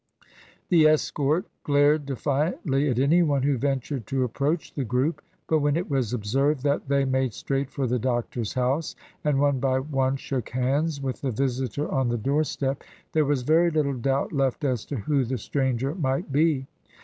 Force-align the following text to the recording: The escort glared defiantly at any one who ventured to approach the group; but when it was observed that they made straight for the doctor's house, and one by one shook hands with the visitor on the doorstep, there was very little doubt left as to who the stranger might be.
The 0.69 0.87
escort 0.87 1.45
glared 1.63 2.07
defiantly 2.07 2.89
at 2.89 2.97
any 2.97 3.21
one 3.21 3.43
who 3.43 3.59
ventured 3.59 4.07
to 4.07 4.23
approach 4.23 4.73
the 4.73 4.83
group; 4.83 5.21
but 5.47 5.59
when 5.59 5.75
it 5.75 5.91
was 5.91 6.11
observed 6.11 6.63
that 6.63 6.87
they 6.87 7.05
made 7.05 7.35
straight 7.35 7.69
for 7.69 7.85
the 7.85 7.99
doctor's 7.99 8.55
house, 8.55 8.95
and 9.23 9.39
one 9.39 9.59
by 9.59 9.77
one 9.77 10.15
shook 10.15 10.49
hands 10.49 10.99
with 10.99 11.21
the 11.21 11.29
visitor 11.29 11.87
on 11.87 12.09
the 12.09 12.17
doorstep, 12.17 12.83
there 13.11 13.25
was 13.25 13.43
very 13.43 13.69
little 13.69 13.93
doubt 13.93 14.33
left 14.33 14.63
as 14.63 14.85
to 14.85 14.95
who 14.95 15.23
the 15.23 15.37
stranger 15.37 15.93
might 15.93 16.31
be. 16.31 16.65